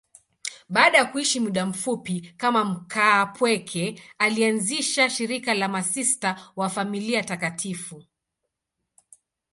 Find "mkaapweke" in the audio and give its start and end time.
2.65-4.01